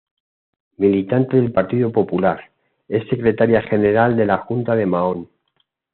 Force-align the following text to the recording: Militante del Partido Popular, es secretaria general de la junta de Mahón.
Militante 0.77 1.37
del 1.37 1.51
Partido 1.51 1.91
Popular, 1.91 2.49
es 2.87 3.07
secretaria 3.07 3.61
general 3.61 4.17
de 4.17 4.25
la 4.25 4.39
junta 4.39 4.73
de 4.75 4.87
Mahón. 4.87 5.29